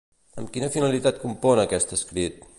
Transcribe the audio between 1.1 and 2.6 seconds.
compon aquest escrit?